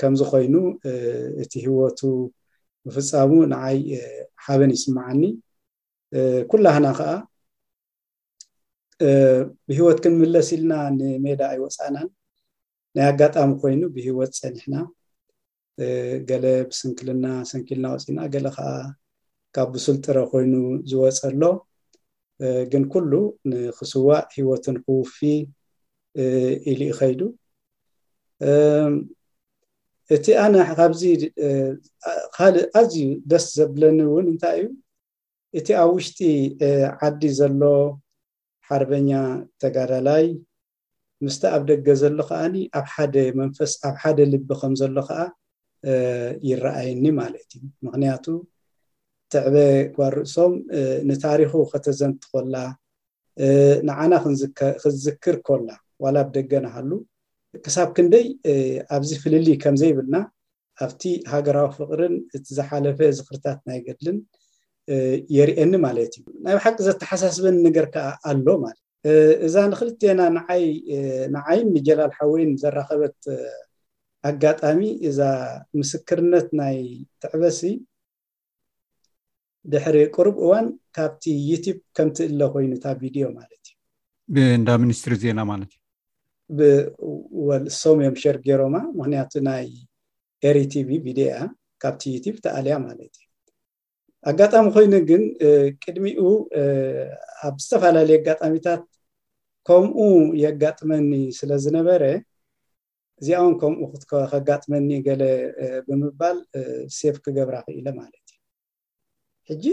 ከምዝኮይኑ 0.00 0.54
እቲ 1.42 1.52
ሂወቱ 1.66 2.00
ብፍፃሙ 2.88 3.30
ንዓይ 3.52 3.78
ሓበን 4.44 4.70
ይስማዓኒ 4.76 5.22
ኩላህና 6.50 6.86
ከዓ 6.98 7.10
ብሂወት 9.68 9.98
ክምምለስ 10.04 10.48
ኢልና 10.56 10.72
ንሜዳ 10.98 11.40
ኣይወፃእናን 11.52 12.08
ናይ 12.96 13.04
ኣጋጣሚ 13.10 13.50
ኮይኑ 13.62 13.82
ብሂወት 13.96 14.32
ፀኒሕና 14.40 14.74
ገለ 16.30 16.44
ብስንክልና 16.70 17.26
ስንኪልና 17.50 17.86
ወፅና 17.94 18.18
ገለ 18.34 18.46
ከዓ 18.56 18.70
ካብ 19.56 19.68
ብስልጥረ 19.74 20.16
ኮይኑ 20.32 20.54
ዝወፀ 20.90 21.18
ኣሎ 21.30 21.42
ግን 22.72 22.84
ኩሉ 22.92 23.12
ንክስዋዕ 23.50 24.20
ሂወትን 24.36 24.76
ክውፊ 24.84 25.16
ኢሉ 26.70 26.80
ኢ 26.90 26.92
ከይዱ 26.98 27.20
እቲ 30.14 30.26
ኣነ 30.42 30.54
ካብዚ 30.78 31.02
ካሊእ 32.36 32.68
ኣዝዩ 32.78 32.98
ደስ 33.30 33.44
ዘብለኒ 33.58 33.98
እውን 34.06 34.26
እንታይ 34.32 34.56
እዩ 34.62 34.70
እቲ 35.58 35.68
ኣብ 35.82 35.90
ውሽጢ 35.96 36.20
ዓዲ 37.08 37.22
ዘሎ 37.38 37.62
ሓርበኛ 38.68 39.10
ተጋዳላይ 39.62 40.24
ምስቲ 41.24 41.42
ኣብ 41.54 41.62
ደገ 41.70 41.86
ዘሎ 42.02 42.16
ከዓኒ 42.30 42.54
ኣብ 42.80 43.14
መንፈስ 43.40 43.72
ኣብ 43.88 43.94
ሓደ 44.02 44.18
ልቢ 44.32 44.48
ከምዘሎ 44.62 44.96
ከዓ 45.10 45.20
ይረኣየኒ 46.48 47.04
ማለት 47.20 47.48
እዩ 47.58 47.64
ምክንያቱ 47.86 48.24
ትዕበ 49.32 49.56
ጓርእሶም 49.96 50.52
ንታሪኹ 51.08 51.52
ከተዘንትኮላ 51.72 52.56
ንዓና 53.90 54.12
ክዝክር 54.82 55.36
ኮላ 55.48 55.68
ዋላኣብ 56.04 56.28
ደገ 56.36 56.52
ናሃሉ 56.66 56.90
ክሳብ 57.64 57.88
ክንደይ 57.96 58.26
ኣብዚ 58.96 59.10
ፍልሊ 59.22 59.46
ከምዘይብልና 59.62 60.16
ኣብቲ 60.84 61.02
ሃገራዊ 61.32 61.66
ፍቅርን 61.78 62.14
እቲ 62.36 62.46
ዝሓለፈ 62.58 62.98
ዝኽርታት 63.16 63.58
ናይ 63.68 63.78
ገድልን 63.86 64.18
የርእኒ 65.36 65.72
ማለት 65.86 66.12
እዩ 66.18 66.24
ናይ 66.44 66.54
ብ 66.58 66.60
ሓቂ 66.66 66.76
ዘተሓሳስበኒ 66.86 67.56
ነገር 67.68 67.86
ከዓ 67.94 68.06
ኣሎ 68.30 68.46
ማለት 68.64 68.84
እዩ 69.10 69.34
እዛ 69.46 69.56
ንኽልቴና 69.72 70.20
ንዓይን 70.36 71.68
ንጀላልሓወይን 71.76 72.52
ዘራከበት 72.62 73.18
ኣጋጣሚ 74.30 74.80
እዛ 75.10 75.20
ምስክርነት 75.80 76.48
ናይ 76.60 76.78
ትዕበሲ 77.22 77.60
ድሕሪ 79.72 79.96
ቅርብ 80.16 80.36
እዋን 80.46 80.66
ካብቲ 80.96 81.24
ዩቲብ 81.50 81.78
ከምቲ 81.96 82.18
እለ 82.30 82.40
ኮይኑእታ 82.54 82.86
ቪድዮ 83.02 83.24
ማለት 83.38 83.60
እዩ 83.62 83.70
ብእዳ 84.34 84.68
ሚኒስትሪ 84.84 85.12
ዜና 85.24 85.40
ማለት 85.52 85.70
እዩ 85.74 85.79
ብወልእሶም 86.58 87.98
ዮም 88.04 88.16
ሸርጌሮማ 88.22 88.76
ምክንያቱ 88.98 89.32
ናይ 89.48 89.66
ኤሪቲቪ 90.50 90.88
ቪድዮ 91.04 91.26
እያ 91.30 91.38
ካብቲ 91.82 92.02
ዩቲብ 92.14 92.36
ተኣልያ 92.44 92.74
ማለት 92.86 93.12
እዩ 93.20 93.26
ኣጋጣሚ 94.30 94.64
ኮይኑ 94.76 94.92
ግን 95.10 95.22
ቅድሚኡ 95.82 96.22
ኣብ 97.48 97.54
ዝተፈላለዩ 97.64 98.16
ኣጋጣሚታት 98.20 98.82
ከምኡ 99.68 99.98
የጋጥመኒ 100.42 101.12
ስለ 101.38 101.50
ዝነበረ 101.64 102.02
እዚኣውን 103.22 103.54
ከምኡ 103.60 103.82
ክትከከጋጥመኒ 103.92 104.88
ገለ 105.06 105.22
ብምባል 105.86 106.38
ሴብ 106.98 107.16
ክገብራ 107.24 107.56
ክኢለ 107.66 107.88
ማለት 108.00 108.16
እዩ 108.34 108.36
ሕጂ 109.50 109.64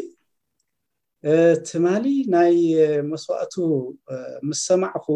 ትማሊ 1.67 2.05
ናይ 2.33 2.53
መስዋእቱ 3.11 3.55
ምስ 4.49 4.59
ሰማዕኩ 4.69 5.07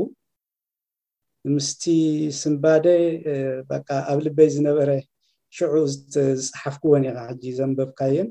ምስቲ 1.55 1.83
ስምባደ 2.41 2.85
ኣብ 4.11 4.19
ልበይ 4.25 4.49
ዝነበረ 4.55 4.89
ሽዑ 5.55 5.73
ዝፃሓፍክወን 6.13 7.03
ኢካ 7.09 7.17
ሕጂ 7.29 7.43
ዘንብብካየን 7.59 8.27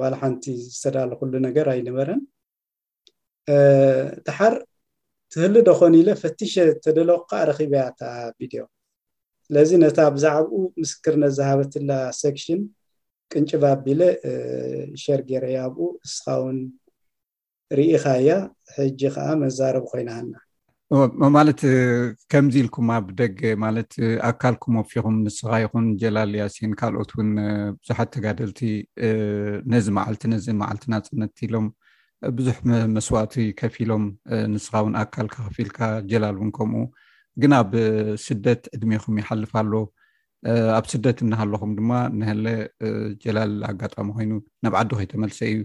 ዋል 0.00 0.14
ሓንቲ 0.20 0.44
ዝተዳሎ 0.72 1.10
ኩሉ 1.20 1.32
ነገር 1.46 1.66
ኣይነበረን 1.74 2.20
ድሓር 4.26 4.54
ትህሊ 5.32 5.54
ዶኮኒ 5.68 5.94
ኢለ 6.02 6.08
ፈቲሸ 6.22 6.54
ተደለኩካዓ 6.84 7.40
ረኪብያታ 7.50 8.00
ቪድዮ 8.38 8.62
ስለዚ 9.46 9.70
ነታ 9.86 9.98
ብዛዕባኡ 10.16 10.54
ምስክር 10.82 11.14
ነዛሃበትላ 11.22 11.90
ሰክሽን 12.22 12.60
ቅንጭ 13.32 13.50
ባቢለ 13.62 14.00
ሸርጌረያብኡ 15.04 15.80
እስኻውን 16.06 16.58
ርኢካእያ 17.78 18.30
ሕጂ 18.78 19.00
ከዓ 19.16 19.28
መዛረብ 19.42 19.84
ኮይናሃልና 19.92 20.34
ማለት 21.36 21.60
ከምዚ 22.32 22.54
ኢልኩማ 22.62 22.90
ብደገ 23.06 23.38
ማለት 23.62 23.92
ኣካል 24.30 24.54
ክመፊኹም 24.62 25.16
ንስካ 25.26 25.50
ይኹን 25.62 25.86
ጀላል 26.02 26.32
ያሲን 26.40 26.72
ካልኦትውን 26.80 27.30
ብዙሓት 27.78 28.08
ተጋደልቲ 28.14 28.60
ነዚ 29.74 29.86
መዓልቲ 29.98 30.22
ነዚ 30.34 30.46
መዓልቲ 30.60 30.84
ናፅነት 30.94 31.34
ኢሎም 31.46 31.66
ብዙሕ 32.38 32.56
መስዋእቲ 32.96 33.34
ከፍ 33.60 33.74
ኢሎም 33.84 34.04
ንስኻ 34.56 34.74
ውን 34.86 34.94
ኣካል 35.04 35.26
ካከፍ 35.36 35.56
ኢልካ 35.64 35.80
ጀላል 36.12 36.36
እውን 36.40 36.50
ከምኡ 36.58 36.84
ግን 37.42 37.54
ኣብ 37.60 37.72
ስደት 38.26 38.62
ዕድሜኩም 38.76 39.16
ይሓልፍ 39.22 39.52
ኣሎ 39.62 39.72
ኣብ 40.78 40.84
ስደት 40.92 41.18
እናሃለኩም 41.26 41.72
ድማ 41.80 41.90
ነህለ 42.20 42.46
ጀላል 43.26 43.52
ኣጋጣሚ 43.72 44.08
ኮይኑ 44.18 44.32
ናብ 44.64 44.76
ዓዲ 44.82 44.90
ኮይ 44.98 45.08
ተመልሰ 45.14 45.40
እዩ 45.54 45.62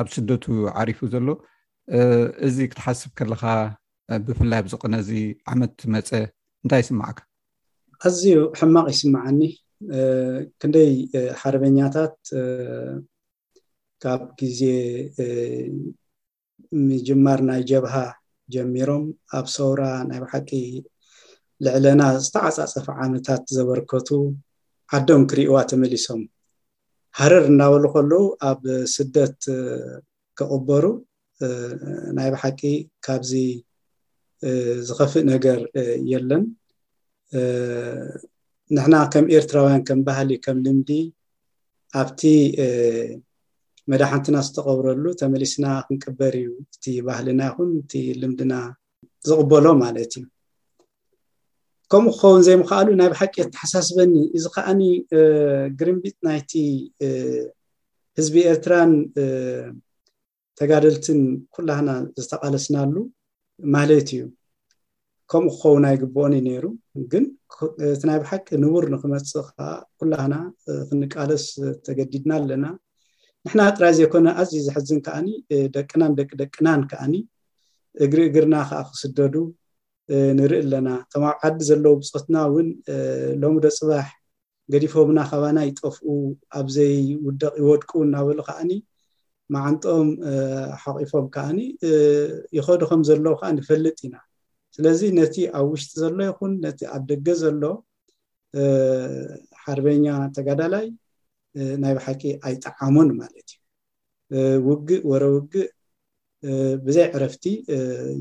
ኣብ 0.00 0.06
ስደቱ 0.16 0.44
ዓሪፉ 0.82 1.00
ዘሎ 1.14 1.28
እዚ 2.48 2.56
ክትሓስብ 2.72 3.10
ከለካ 3.18 3.44
ብፍላይ 4.26 4.60
ኣብ 4.62 4.66
ዝቆነዚ 4.72 5.10
ዓመት 5.52 5.74
መፀ 5.94 6.08
እንታይ 6.64 6.80
ይስማዕካ 6.84 7.18
ኣዝዩ 8.06 8.26
ሕማቅ 8.58 8.86
ይስማዓኒ 8.94 9.40
ክንደይ 10.60 10.92
ሓረበኛታት 11.40 12.16
ካብ 14.02 14.22
ግዜ 14.40 14.60
ምጅማር 16.88 17.40
ናይ 17.48 17.62
ጀብሃ 17.70 17.94
ጀሚሮም 18.54 19.04
ኣብ 19.38 19.46
ሰውራ 19.56 19.82
ናይ 20.08 20.18
ባሓቂ 20.22 20.50
ልዕለና 21.64 22.02
ዝተዓፃፀፈ 22.24 22.86
ዓመታት 23.06 23.42
ዘበርከቱ 23.56 24.08
ዓዶም 24.96 25.22
ክሪእዋ 25.30 25.56
ተመሊሶም 25.70 26.22
ሓረር 27.18 27.44
እናበሉ 27.52 27.84
ከለው 27.94 28.24
ኣብ 28.50 28.62
ስደት 28.94 29.38
ክቅበሩ 30.38 30.84
ናይ 32.16 32.28
ባሓቂ 32.34 32.60
ካብዚ 33.06 33.32
ዝከፍእ 34.88 35.24
ነገር 35.32 35.58
የለን 36.12 36.44
ንሕና 38.76 38.94
ከም 39.12 39.26
ኤርትራውያን 39.36 39.82
ከም 39.88 40.00
ባህሊ 40.08 40.30
ከም 40.44 40.58
ልምዲ 40.66 40.90
ኣብቲ 42.02 42.22
መዳሓንትና 43.92 44.36
ዝተቀብረሉ 44.46 45.04
ተመሊስና 45.20 45.64
ክንቅበር 45.86 46.34
እዩ 46.40 46.50
እቲ 46.74 46.84
ባህልና 47.06 47.40
ይኹን 47.48 47.70
እቲ 47.80 47.92
ልምድና 48.20 48.54
ዝቅበሎ 49.28 49.64
ማለት 49.84 50.12
እዩ 50.18 50.24
ከምኡ 51.92 52.12
ክኸውን 52.18 52.44
ዘይምክኣሉ 52.46 52.88
ናይ 53.00 53.08
ብ 53.12 53.16
ሓቂ 53.20 53.34
ክተሓሳስበኒ 53.46 54.12
እዚ 54.36 54.44
ከዓኒ 54.56 54.82
ግርንቢጥ 55.80 56.16
ናይቲ 56.28 56.52
ህዝቢ 58.18 58.34
ኤርትራን 58.52 58.92
ተጋደልትን 60.60 61.20
ኩላና 61.54 61.88
ዝተቃለስናሉ 62.22 62.94
ማለት 63.74 64.08
እዩ 64.14 64.22
ከምኡ 65.30 65.50
ክኸውናይ 65.58 65.96
ግብኦን 66.02 66.32
ዩ 66.38 66.40
ነይሩ 66.46 66.64
ግን 67.12 67.24
እቲ 67.94 68.02
ናይ 68.08 68.18
ብሓቂ 68.22 68.46
ንቡር 68.62 68.84
ንክመፅ 68.92 69.30
ዓ 69.64 69.66
ኩላና 69.98 70.34
ክንቃለስ 70.88 71.44
ተገዲድና 71.86 72.30
ኣለና 72.38 72.64
ንሕና 73.44 73.60
ጥራይ 73.76 73.92
ዘይኮነ 73.98 74.26
ኣዝዩ 74.40 74.58
ዝሕዝን 74.66 75.00
ከዓኒ 75.06 75.26
ደቅናን 75.76 76.12
ደቂ 76.18 76.30
ደቅናን 76.42 76.80
ከዓኒ 76.90 77.14
እግሪእግርና 78.04 78.54
ከዓ 78.68 78.80
ክስደዱ 78.88 79.34
ንርኢ 80.38 80.60
ኣለና 80.64 80.88
ቶም 81.12 81.24
ኣብ 81.30 81.36
ዓዲ 81.48 81.58
ዘለዎ 81.68 81.94
ብፆትና 82.00 82.34
እውን 82.50 82.68
ሎሚ 83.42 83.54
ዶ 83.64 83.70
ፅባሕ 83.78 84.08
ገዲፎምና 84.72 85.18
ካባና 85.30 85.58
ይጠፍኡ 85.68 86.06
ኣብዘይውደቅ 86.58 87.54
ይወድቁ 87.62 87.90
እናበሉ 88.06 88.38
ከዓኒ 88.48 88.70
ማዓንጦም 89.54 90.08
ሓቂፎም 90.82 91.26
ከዓኒ 91.34 91.58
ይኸዱኩም 92.56 93.02
ዘለዉ 93.08 93.32
ከዓ 93.40 93.48
ንፈልጥ 93.58 93.98
ኢና 94.06 94.16
ስለዚ 94.76 95.00
ነቲ 95.18 95.34
ኣብ 95.58 95.66
ውሽጢ 95.72 95.92
ዘሎ 96.02 96.18
ይኹን 96.28 96.52
ነቲ 96.64 96.80
ኣብ 96.94 97.02
ደገ 97.10 97.26
ዘሎ 97.42 97.62
ሓርበኛ 99.64 100.06
ተጋዳላይ 100.36 100.86
ናይ 101.82 101.92
ባሓቂ 101.98 102.22
ኣይጠዓሙን 102.48 103.10
ማለት 103.20 103.48
እዩ 104.40 104.52
ውግእ 104.68 105.00
ወረ 105.10 105.22
ውግእ 105.36 105.70
ብዘይ 106.84 107.06
ዕረፍቲ 107.16 107.44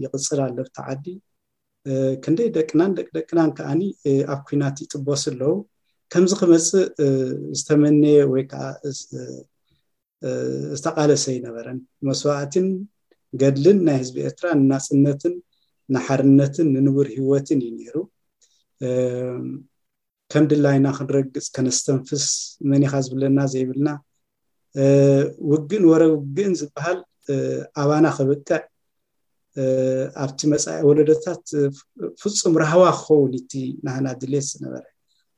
ይቅፅል 0.03 0.39
ኣሎቲዓዲ 0.47 1.05
ክንደይ 2.23 2.49
ደቅናን 2.57 2.91
ደቂደቅናን 2.97 3.51
ከዓኒ 3.59 3.81
ኣብ 4.33 4.41
ኩናት 4.49 4.75
ይጥበስ 4.83 5.23
ኣለው 5.31 5.53
ከምዚ 6.13 6.31
ክመፅእ 6.41 6.81
ዝተመነ 7.59 8.03
ወይ 8.33 8.43
ከዓ 8.51 8.63
ዝተቃለሰ 10.77 11.23
ይነበረን 11.37 11.79
መስዋዕትን 12.07 12.67
ገድልን 13.41 13.77
ናይ 13.87 13.97
ህዝቢ 14.03 14.15
ኤርትራ 14.29 14.47
ንናፅነትን 14.61 15.35
ንሓርነትን 15.95 16.67
ንንብር 16.77 17.07
ሂወትን 17.15 17.59
እዩ 17.67 17.71
ነሩ 17.81 17.95
ከም 20.31 20.43
ድላይና 20.51 20.85
ክንረግፅ 20.97 21.45
ከነስተንፍስ 21.55 22.25
መኒካ 22.71 22.93
ዝብለና 23.05 23.39
ዘይብልና 23.53 23.89
ውግእን 25.51 25.83
ወረ 25.91 26.01
ውግእን 26.13 26.53
ዝበሃል 26.59 26.99
ኣባና 27.81 28.05
ክብቅዕ 28.17 28.61
ኣብቲ 30.23 30.39
መፃ 30.51 30.65
ወለዶታት 30.89 31.43
ፍፁም 32.21 32.53
ረህባ 32.63 32.83
ክኸውን 32.99 33.33
ቲ 33.51 33.61
ንህና 33.85 34.07
ድሌት 34.21 34.45
ዝነበረ 34.51 34.83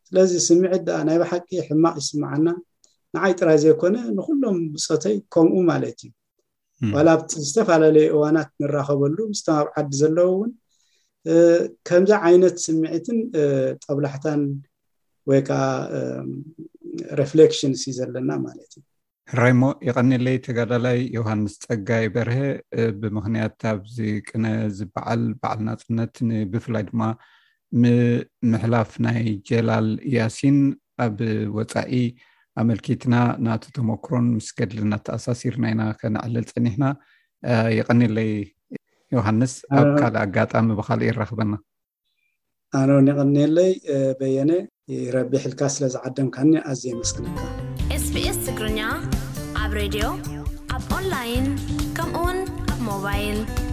ስለዚ 0.07 0.31
ስምዒት 0.47 0.83
ድኣ 0.89 0.97
ናይ 1.07 1.17
ብሓቂ 1.23 1.49
ሕማቅ 1.69 1.95
ይስማዓና 2.03 2.47
ንዓይ 3.15 3.34
ጥራይ 3.39 3.58
ዘይኮነ 3.63 3.95
ንኩሎም 4.17 4.58
ብፀተይ 4.73 5.15
ከምኡ 5.34 5.54
ማለት 5.71 5.99
እዩ 6.08 6.12
ዋላብቲ 6.95 7.32
ዝተፈላለዩ 7.47 8.08
እዋናት 8.15 8.49
ንራከበሉ 8.62 9.17
ስቶም 9.39 9.56
ኣብ 9.62 9.67
ዓዲ 9.82 9.89
ዘለው 9.99 10.30
ውን 10.39 10.52
ከምዚ 11.88 12.12
ዓይነት 12.30 12.56
ስምዒትን 12.63 13.19
ጠብላሕታን 13.84 14.41
ወይ 15.32 15.41
ከዓ 15.49 15.62
ሬፍሌክሽንስ 17.21 17.82
እዩ 17.89 17.95
ዘለና 17.99 18.30
ማለት 18.47 18.71
እዩ 18.78 18.84
ራይሞ 19.39 19.62
ይቀኒለይ 19.88 20.38
ተጋዳላይ 20.45 20.97
ዮሃንስ 21.17 21.54
ፀጋ 21.65 21.89
ይበረሀ 22.06 22.39
ብምክንያት 23.02 23.62
ኣብዚቅነ 23.73 24.43
ዝበዓል 24.78 25.21
በዓል 25.43 25.60
ናፅነት 25.69 26.15
ብፍላይ 26.54 26.84
ድማ 26.89 27.02
ምምሕላፍ 27.84 28.91
ናይ 29.06 29.21
ጀላል 29.49 29.88
ያሲን 30.17 30.60
ኣብ 31.06 31.17
ወፃኢ 31.58 31.95
ኣመልኪትና 32.61 33.15
ናቲ 33.45 33.63
ተመክሮን 33.77 34.25
ምስ 34.37 34.47
ገድል 34.59 34.79
እናተኣሳሲርና 34.85 35.63
ኢና 35.73 35.81
ከነዕልል 36.01 36.45
ፀኒሕና 36.51 36.85
የቀኒለይ 37.77 38.31
ዮሃንስ 39.15 39.53
ኣብ 39.79 39.87
ካልእ 40.01 40.19
ኣጋጣሚ 40.25 40.67
ብካል 40.79 41.01
ይራክበና 41.07 41.53
ኣነን 42.79 43.07
ይቀኒለይ 43.11 43.73
በየነ 44.21 44.51
ረቢ 45.17 45.33
ሒልካ 45.43 45.61
ስለዝዓድምካኒ 45.75 46.53
ኣዝ 46.71 46.83
መስክካ 47.01 47.35
ኤስኤስ 47.97 48.39
ትግርኛ 48.47 48.79
ኣብ 49.63 49.73
ሬድዮ 49.81 50.05
ኣብ 50.77 50.81
ንይ 51.11 51.35
ከምኡውን 51.99 52.39
ኣሞባይል 52.75 53.71